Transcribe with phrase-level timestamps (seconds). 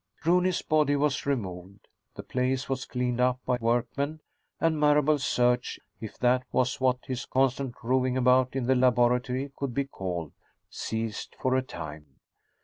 [0.25, 1.87] Rooney's body was removed.
[2.15, 4.21] The place was cleaned up by workmen,
[4.59, 9.85] and Marable's search if that was what his constant roving about the laboratory could be
[9.85, 10.31] called
[10.71, 12.15] ceased for a time.